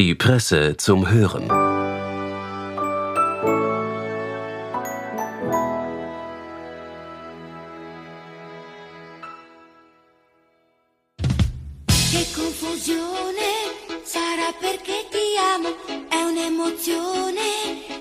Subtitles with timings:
[0.00, 1.46] Die Presse zum Hören.
[12.10, 13.50] Che confusione
[14.02, 15.76] sarà perché ti amo,
[16.08, 17.42] è un'emozione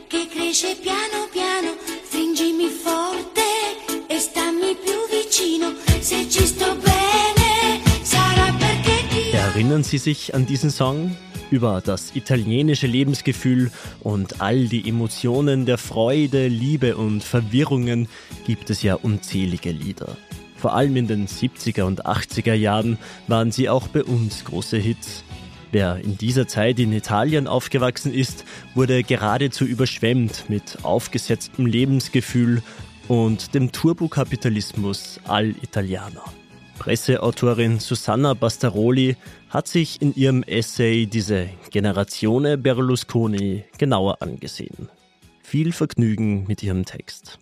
[0.08, 1.76] che cresce piano piano,
[2.06, 3.42] stringimi forte
[4.08, 10.46] e stammi più vicino, se ci sto bene sarà perché ti Erinnern Sie sich an
[10.46, 11.28] diesen Song?
[11.52, 18.08] Über das italienische Lebensgefühl und all die Emotionen der Freude, Liebe und Verwirrungen
[18.46, 20.16] gibt es ja unzählige Lieder.
[20.58, 25.24] Vor allem in den 70er und 80er Jahren waren sie auch bei uns große Hits.
[25.72, 28.44] Wer in dieser Zeit in Italien aufgewachsen ist,
[28.76, 32.62] wurde geradezu überschwemmt mit aufgesetztem Lebensgefühl
[33.08, 36.24] und dem Turbokapitalismus all Italiener.
[36.80, 39.18] Presseautorin Susanna Bastaroli
[39.50, 44.90] hat sich in ihrem Essay diese Generazione Berlusconi genauer angesehen.
[45.44, 47.38] Viel Vergnügen mit ihrem Text.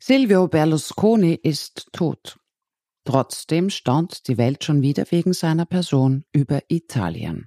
[0.00, 2.38] Silvio Berlusconi ist tot.
[3.04, 7.46] Trotzdem staunt die Welt schon wieder wegen seiner Person über Italien.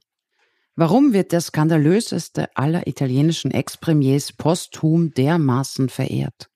[0.79, 6.51] Warum wird der skandalöseste aller italienischen Ex-Premiers posthum dermaßen verehrt?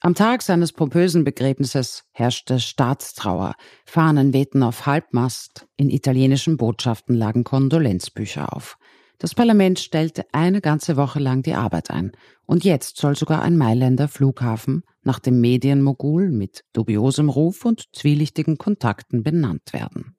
[0.00, 7.44] Am Tag seines pompösen Begräbnisses herrschte Staatstrauer, Fahnen wehten auf Halbmast, in italienischen Botschaften lagen
[7.44, 8.78] Kondolenzbücher auf.
[9.18, 12.12] Das Parlament stellte eine ganze Woche lang die Arbeit ein.
[12.46, 18.56] Und jetzt soll sogar ein Mailänder Flughafen nach dem Medienmogul mit dubiosem Ruf und zwielichtigen
[18.56, 20.16] Kontakten benannt werden.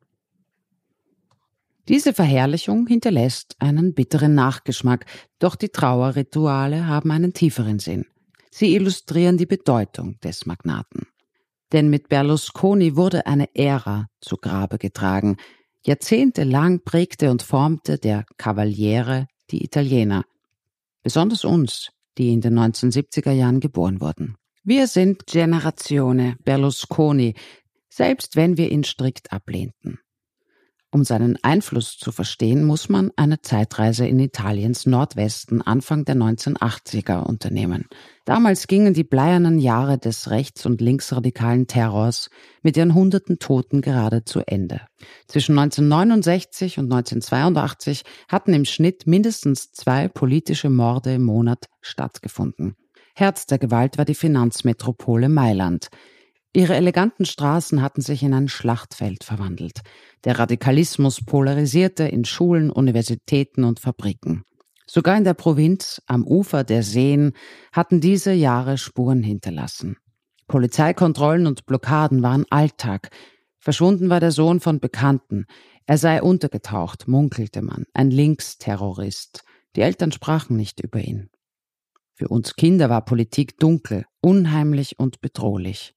[1.88, 5.06] Diese Verherrlichung hinterlässt einen bitteren Nachgeschmack,
[5.38, 8.06] doch die Trauerrituale haben einen tieferen Sinn.
[8.50, 11.08] Sie illustrieren die Bedeutung des Magnaten.
[11.72, 15.38] Denn mit Berlusconi wurde eine Ära zu Grabe getragen.
[15.86, 20.24] Jahrzehntelang prägte und formte der Cavaliere die Italiener.
[21.04, 24.36] Besonders uns, die in den 1970er Jahren geboren wurden.
[24.64, 27.36] Wir sind Generazione Berlusconi,
[27.90, 30.00] selbst wenn wir ihn strikt ablehnten.
[30.96, 37.22] Um seinen Einfluss zu verstehen, muss man eine Zeitreise in Italiens Nordwesten Anfang der 1980er
[37.22, 37.90] unternehmen.
[38.24, 42.30] Damals gingen die bleiernen Jahre des rechts- und linksradikalen Terrors
[42.62, 44.80] mit ihren hunderten Toten gerade zu Ende.
[45.28, 52.78] Zwischen 1969 und 1982 hatten im Schnitt mindestens zwei politische Morde im Monat stattgefunden.
[53.16, 55.90] Herz der Gewalt war die Finanzmetropole Mailand.
[56.56, 59.82] Ihre eleganten Straßen hatten sich in ein Schlachtfeld verwandelt.
[60.24, 64.46] Der Radikalismus polarisierte in Schulen, Universitäten und Fabriken.
[64.88, 67.34] Sogar in der Provinz, am Ufer der Seen,
[67.74, 69.98] hatten diese Jahre Spuren hinterlassen.
[70.48, 73.10] Polizeikontrollen und Blockaden waren Alltag.
[73.60, 75.48] Verschwunden war der Sohn von Bekannten.
[75.86, 79.44] Er sei untergetaucht, munkelte man, ein Linksterrorist.
[79.76, 81.30] Die Eltern sprachen nicht über ihn.
[82.14, 85.95] Für uns Kinder war Politik dunkel, unheimlich und bedrohlich.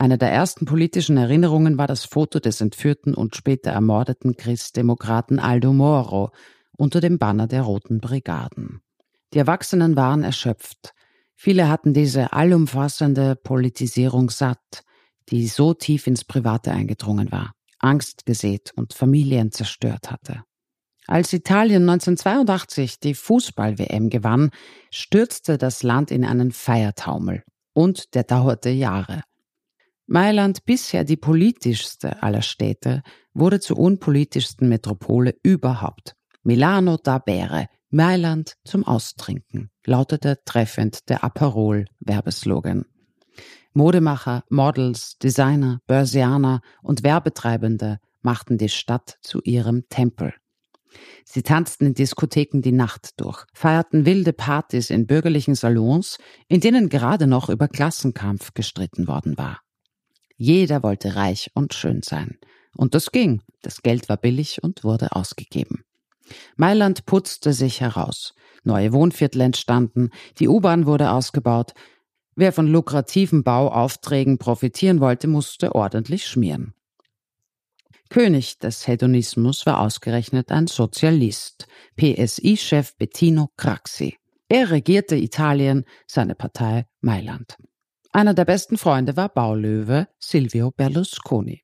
[0.00, 5.72] Eine der ersten politischen Erinnerungen war das Foto des entführten und später ermordeten Christdemokraten Aldo
[5.72, 6.30] Moro
[6.76, 8.80] unter dem Banner der Roten Brigaden.
[9.34, 10.94] Die Erwachsenen waren erschöpft.
[11.34, 14.84] Viele hatten diese allumfassende Politisierung satt,
[15.30, 20.44] die so tief ins Private eingedrungen war, Angst gesät und Familien zerstört hatte.
[21.08, 24.50] Als Italien 1982 die Fußball-WM gewann,
[24.90, 27.42] stürzte das Land in einen Feiertaumel.
[27.72, 29.22] Und der dauerte Jahre.
[30.10, 33.02] Mailand, bisher die politischste aller Städte,
[33.34, 36.14] wurde zur unpolitischsten Metropole überhaupt.
[36.42, 42.86] Milano da bere, Mailand zum Austrinken, lautete treffend der Aperol-Werbeslogan.
[43.74, 50.32] Modemacher, Models, Designer, Börsianer und Werbetreibende machten die Stadt zu ihrem Tempel.
[51.26, 56.16] Sie tanzten in Diskotheken die Nacht durch, feierten wilde Partys in bürgerlichen Salons,
[56.48, 59.60] in denen gerade noch über Klassenkampf gestritten worden war.
[60.38, 62.38] Jeder wollte reich und schön sein.
[62.76, 63.42] Und das ging.
[63.60, 65.84] Das Geld war billig und wurde ausgegeben.
[66.56, 68.34] Mailand putzte sich heraus.
[68.62, 71.74] Neue Wohnviertel entstanden, die U-Bahn wurde ausgebaut.
[72.36, 76.74] Wer von lukrativen Bauaufträgen profitieren wollte, musste ordentlich schmieren.
[78.10, 81.66] König des Hedonismus war ausgerechnet ein Sozialist,
[81.96, 84.16] PSI-Chef Bettino Craxi.
[84.48, 87.58] Er regierte Italien, seine Partei Mailand.
[88.18, 91.62] Einer der besten Freunde war Baulöwe Silvio Berlusconi.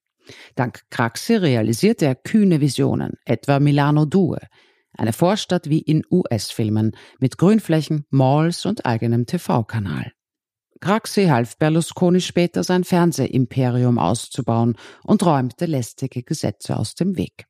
[0.54, 4.38] Dank Craxi realisierte er kühne Visionen, etwa Milano Due,
[4.96, 10.12] eine Vorstadt wie in US-Filmen mit Grünflächen, Malls und eigenem TV-Kanal.
[10.80, 17.46] Craxi half Berlusconi später sein Fernsehimperium auszubauen und räumte lästige Gesetze aus dem Weg.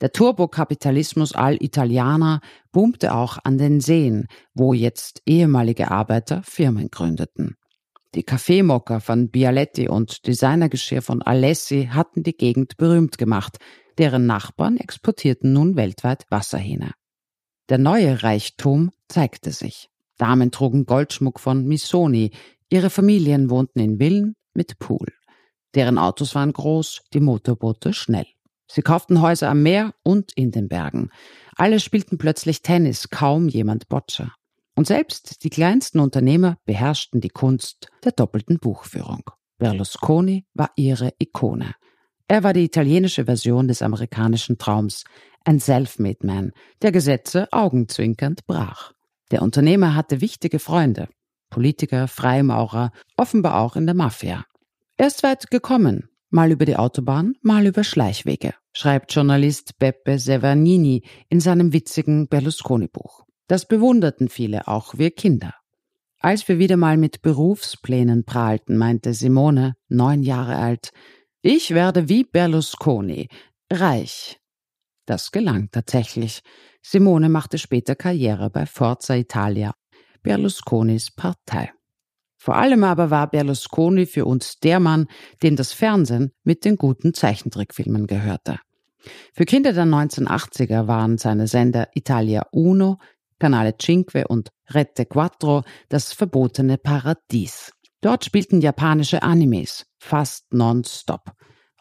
[0.00, 2.40] Der Turbokapitalismus all-Italianer
[2.72, 7.56] boomte auch an den Seen, wo jetzt ehemalige Arbeiter Firmen gründeten.
[8.14, 13.56] Die Kaffeemocker von Bialetti und Designergeschirr von Alessi hatten die Gegend berühmt gemacht,
[13.96, 16.92] deren Nachbarn exportierten nun weltweit Wasserhähne.
[17.70, 19.88] Der neue Reichtum zeigte sich.
[20.18, 22.32] Damen trugen Goldschmuck von Missoni,
[22.68, 25.08] ihre Familien wohnten in Villen mit Pool.
[25.74, 28.26] Deren Autos waren groß, die Motorboote schnell.
[28.70, 31.08] Sie kauften Häuser am Meer und in den Bergen.
[31.56, 34.34] Alle spielten plötzlich Tennis, kaum jemand Boccia.
[34.74, 39.30] Und selbst die kleinsten Unternehmer beherrschten die Kunst der doppelten Buchführung.
[39.58, 41.74] Berlusconi war ihre Ikone.
[42.26, 45.04] Er war die italienische Version des amerikanischen Traums,
[45.44, 48.92] ein Self-Made Man, der Gesetze augenzwinkernd brach.
[49.30, 51.08] Der Unternehmer hatte wichtige Freunde,
[51.50, 54.46] Politiker, Freimaurer, offenbar auch in der Mafia.
[54.96, 61.02] Er ist weit gekommen, mal über die Autobahn, mal über Schleichwege schreibt Journalist Beppe Severnini
[61.28, 63.24] in seinem witzigen Berlusconi-Buch.
[63.48, 65.54] Das bewunderten viele, auch wir Kinder.
[66.18, 70.92] Als wir wieder mal mit Berufsplänen prahlten, meinte Simone, neun Jahre alt,
[71.42, 73.28] ich werde wie Berlusconi,
[73.72, 74.38] reich.
[75.06, 76.42] Das gelang tatsächlich.
[76.80, 79.74] Simone machte später Karriere bei Forza Italia,
[80.22, 81.72] Berlusconis Partei.
[82.38, 85.06] Vor allem aber war Berlusconi für uns der Mann,
[85.42, 88.58] dem das Fernsehen mit den guten Zeichentrickfilmen gehörte.
[89.32, 92.98] Für Kinder der 1980er waren seine Sender Italia Uno,
[93.42, 97.72] Canale Cinque und Rete Quattro das verbotene Paradies.
[98.00, 101.32] Dort spielten japanische Animes, fast nonstop.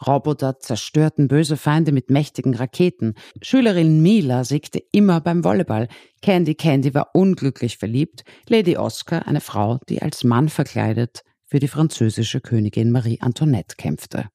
[0.07, 3.13] Roboter zerstörten böse Feinde mit mächtigen Raketen.
[3.43, 5.87] Schülerin Mila siegte immer beim Volleyball.
[6.23, 8.23] Candy Candy war unglücklich verliebt.
[8.49, 14.29] Lady Oscar, eine Frau, die als Mann verkleidet für die französische Königin Marie Antoinette kämpfte.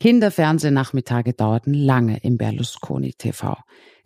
[0.00, 3.56] Kinderfernsehnachmittage dauerten lange im Berlusconi TV.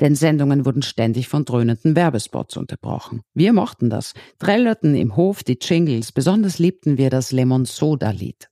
[0.00, 3.20] Denn Sendungen wurden ständig von dröhnenden Werbespots unterbrochen.
[3.34, 8.49] Wir mochten das, trällerten im Hof die Jingles, besonders liebten wir das Lemon Soda Lied.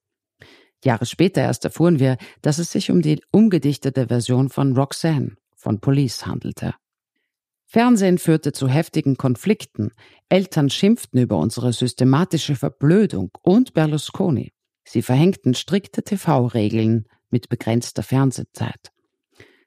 [0.85, 5.81] Jahre später erst erfuhren wir, dass es sich um die umgedichtete Version von Roxanne von
[5.81, 6.75] Police handelte.
[7.67, 9.93] Fernsehen führte zu heftigen Konflikten,
[10.29, 14.53] Eltern schimpften über unsere systematische Verblödung und Berlusconi.
[14.85, 18.91] Sie verhängten strikte TV-Regeln mit begrenzter Fernsehzeit.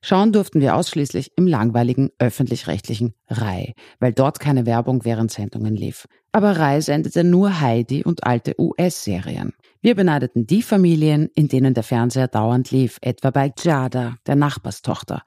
[0.06, 6.10] Schauen durften wir ausschließlich im langweiligen öffentlich-rechtlichen Rai, weil dort keine Werbung während Sendungen lief.
[6.34, 9.54] Aber Rai sendete nur Heidi und alte US-Serien.
[9.82, 15.24] Wir beneideten die Familien, in denen der Fernseher dauernd lief, etwa bei Jada, der Nachbarstochter.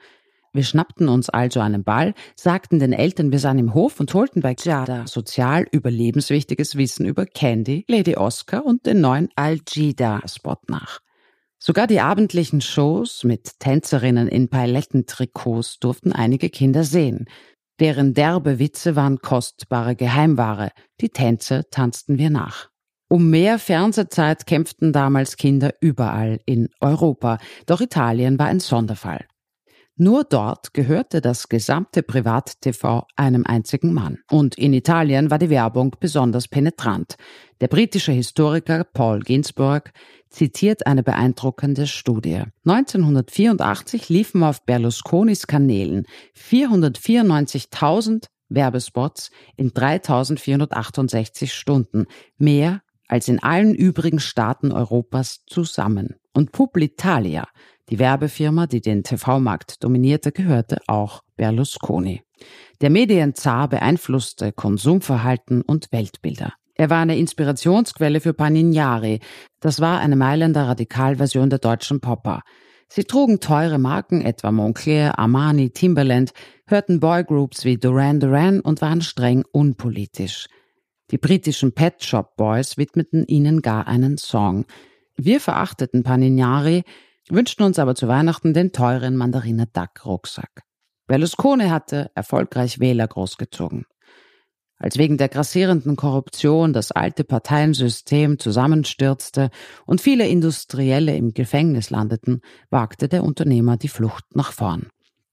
[0.57, 4.41] Wir schnappten uns also einen Ball, sagten den Eltern, wir seien im Hof und holten
[4.41, 11.01] bei Jada sozial überlebenswichtiges Wissen über Candy, Lady Oscar und den neuen Al-Jida-Spot nach.
[11.59, 17.27] Sogar die abendlichen Shows mit Tänzerinnen in Pailettentrikots durften einige Kinder sehen.
[17.79, 20.71] Deren derbe Witze waren kostbare Geheimware.
[21.03, 22.71] Die Tänze tanzten wir nach.
[23.11, 27.37] Um mehr Fernsehzeit kämpften damals Kinder überall in Europa,
[27.67, 29.27] doch Italien war ein Sonderfall.
[29.99, 34.19] Nur dort gehörte das gesamte Privat-TV einem einzigen Mann.
[34.31, 37.17] Und in Italien war die Werbung besonders penetrant.
[37.63, 39.93] Der britische Historiker Paul Ginsburg
[40.29, 42.43] zitiert eine beeindruckende Studie.
[42.67, 46.07] 1984 liefen auf Berlusconis Kanälen
[46.37, 52.07] 494.000 Werbespots in 3468 Stunden,
[52.37, 56.17] mehr als in allen übrigen Staaten Europas zusammen.
[56.33, 57.49] Und Publitalia,
[57.89, 62.23] die Werbefirma, die den TV-Markt dominierte, gehörte auch Berlusconi.
[62.81, 66.53] Der Medienzar beeinflusste Konsumverhalten und Weltbilder.
[66.75, 69.21] Er war eine Inspirationsquelle für Panignari.
[69.61, 72.43] Das war eine Mailänder Radikalversion der deutschen Popper.
[72.89, 76.33] Sie trugen teure Marken, etwa Moncler, Armani, Timberland,
[76.67, 80.47] hörten Boygroups wie Duran Duran und waren streng unpolitisch.
[81.11, 84.65] Die britischen Pet Shop Boys widmeten ihnen gar einen Song.
[85.17, 86.83] Wir verachteten Panignari,
[87.29, 90.63] wünschten uns aber zu Weihnachten den teuren Mandariner Duck Rucksack.
[91.07, 93.85] Berlusconi hatte erfolgreich Wähler großgezogen.
[94.79, 99.51] Als wegen der grassierenden Korruption das alte Parteiensystem zusammenstürzte
[99.87, 104.89] und viele Industrielle im Gefängnis landeten, wagte der Unternehmer die Flucht nach vorn.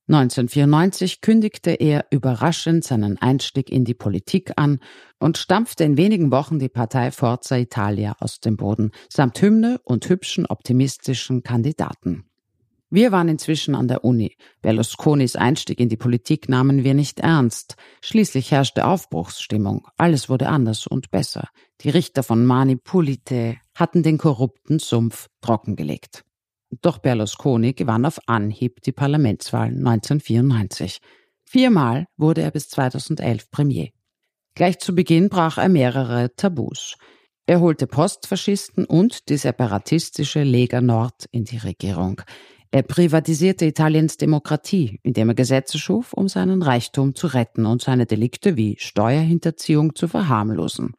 [0.08, 4.80] 1994 kündigte er überraschend seinen Einstieg in die Politik an
[5.18, 10.10] und stampfte in wenigen Wochen die Partei Forza Italia aus dem Boden, samt Hymne und
[10.10, 12.26] hübschen optimistischen Kandidaten.
[12.90, 14.36] Wir waren inzwischen an der Uni.
[14.62, 17.76] Berlusconis Einstieg in die Politik nahmen wir nicht ernst.
[18.02, 19.88] Schließlich herrschte Aufbruchsstimmung.
[19.98, 21.48] Alles wurde anders und besser.
[21.82, 26.24] Die Richter von Manipulite hatten den korrupten Sumpf trockengelegt.
[26.82, 31.00] Doch Berlusconi gewann auf Anhieb die Parlamentswahl 1994.
[31.46, 33.90] Viermal wurde er bis 2011 Premier.
[34.56, 36.96] Gleich zu Beginn brach er mehrere Tabus.
[37.46, 42.22] Er holte Postfaschisten und die separatistische Lega Nord in die Regierung.
[42.72, 48.06] Er privatisierte Italiens Demokratie, indem er Gesetze schuf, um seinen Reichtum zu retten und seine
[48.06, 50.94] Delikte wie Steuerhinterziehung zu verharmlosen.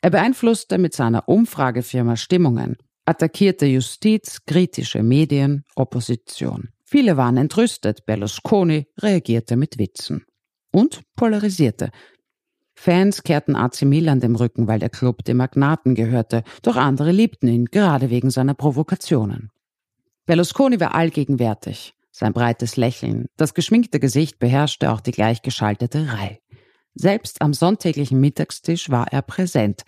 [0.00, 6.68] Er beeinflusste mit seiner Umfragefirma Stimmungen, attackierte Justiz, kritische Medien, Opposition.
[6.84, 10.24] Viele waren entrüstet, Berlusconi reagierte mit Witzen
[10.72, 11.90] und polarisierte.
[12.74, 17.48] Fans kehrten AC Milan dem Rücken, weil der Club dem Magnaten gehörte, doch andere liebten
[17.48, 19.50] ihn, gerade wegen seiner Provokationen.
[20.26, 21.94] Berlusconi war allgegenwärtig.
[22.10, 26.38] Sein breites Lächeln, das geschminkte Gesicht beherrschte auch die gleichgeschaltete Reihe.
[26.94, 29.82] Selbst am sonntäglichen Mittagstisch war er präsent.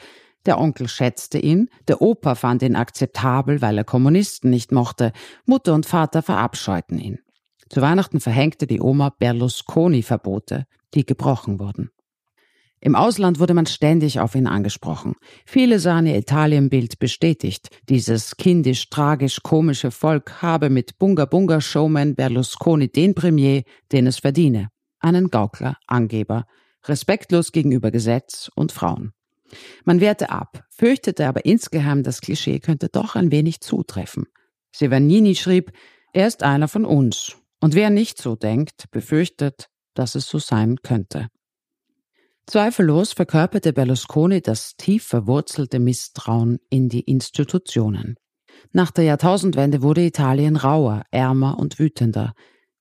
[0.46, 5.12] Der Onkel schätzte ihn, der Opa fand ihn akzeptabel, weil er Kommunisten nicht mochte,
[5.44, 7.18] Mutter und Vater verabscheuten ihn.
[7.68, 11.90] Zu Weihnachten verhängte die Oma Berlusconi-Verbote, die gebrochen wurden.
[12.80, 15.14] Im Ausland wurde man ständig auf ihn angesprochen.
[15.44, 17.70] Viele sahen ihr Italienbild bestätigt.
[17.88, 24.18] Dieses kindisch, tragisch, komische Volk habe mit Bunga Bunga Showman Berlusconi den Premier, den es
[24.18, 24.68] verdiene.
[25.00, 26.44] Einen Gaukler, Angeber,
[26.84, 29.15] respektlos gegenüber Gesetz und Frauen.
[29.84, 34.26] Man wehrte ab, fürchtete aber insgeheim, das Klischee könnte doch ein wenig zutreffen.
[34.74, 35.72] Severnini schrieb,
[36.12, 37.36] er ist einer von uns.
[37.60, 41.28] Und wer nicht so denkt, befürchtet, dass es so sein könnte.
[42.46, 48.14] Zweifellos verkörperte Berlusconi das tief verwurzelte Misstrauen in die Institutionen.
[48.72, 52.34] Nach der Jahrtausendwende wurde Italien rauer, ärmer und wütender.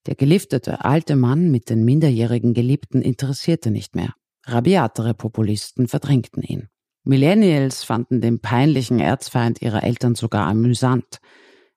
[0.05, 4.13] Der geliftete alte Mann mit den minderjährigen Geliebten interessierte nicht mehr.
[4.45, 6.69] Rabiatere Populisten verdrängten ihn.
[7.03, 11.19] Millennials fanden den peinlichen Erzfeind ihrer Eltern sogar amüsant.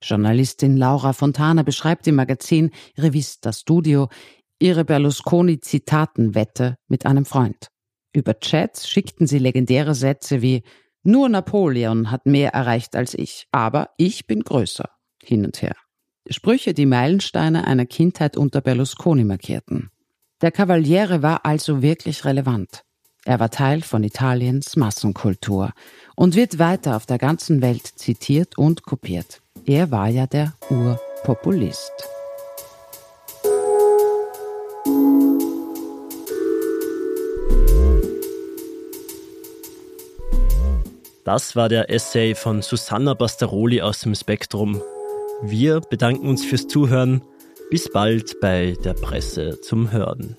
[0.02, 4.08] Journalistin Laura Fontana beschreibt im Magazin Revista Studio
[4.58, 7.68] ihre Berlusconi-Zitatenwette mit einem Freund.
[8.12, 10.62] Über Chats schickten sie legendäre Sätze wie
[11.02, 14.88] Nur Napoleon hat mehr erreicht als ich, aber ich bin größer
[15.22, 15.76] hin und her.
[16.30, 19.90] Sprüche, die Meilensteine einer Kindheit unter Berlusconi markierten.
[20.40, 22.84] Der Cavaliere war also wirklich relevant.
[23.24, 25.72] Er war Teil von Italiens Massenkultur
[26.14, 29.42] und wird weiter auf der ganzen Welt zitiert und kopiert.
[29.66, 31.90] Er war ja der Urpopulist.
[41.24, 44.80] Das war der Essay von Susanna Bastaroli aus dem Spektrum.
[45.42, 47.22] Wir bedanken uns fürs Zuhören.
[47.70, 50.36] Bis bald bei der Presse zum Hören.